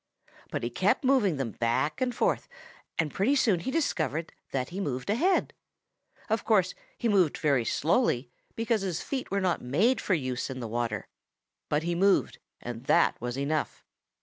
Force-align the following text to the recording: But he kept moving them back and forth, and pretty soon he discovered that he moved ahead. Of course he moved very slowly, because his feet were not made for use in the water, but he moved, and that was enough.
But 0.49 0.63
he 0.63 0.71
kept 0.71 1.03
moving 1.03 1.37
them 1.37 1.51
back 1.51 2.01
and 2.01 2.15
forth, 2.15 2.47
and 2.97 3.13
pretty 3.13 3.35
soon 3.35 3.59
he 3.59 3.69
discovered 3.69 4.33
that 4.49 4.69
he 4.69 4.79
moved 4.79 5.11
ahead. 5.11 5.53
Of 6.27 6.43
course 6.43 6.73
he 6.97 7.07
moved 7.07 7.37
very 7.37 7.63
slowly, 7.63 8.31
because 8.55 8.81
his 8.81 9.03
feet 9.03 9.29
were 9.29 9.41
not 9.41 9.61
made 9.61 10.01
for 10.01 10.15
use 10.15 10.49
in 10.49 10.59
the 10.59 10.67
water, 10.67 11.07
but 11.69 11.83
he 11.83 11.93
moved, 11.93 12.39
and 12.61 12.85
that 12.85 13.21
was 13.21 13.37
enough. 13.37 13.85